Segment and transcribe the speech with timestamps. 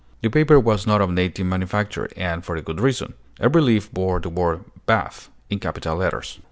[0.23, 4.19] The paper was not of native manufacture, and for a good reason, Every leaf bore
[4.19, 6.39] the word BATH in capital letters.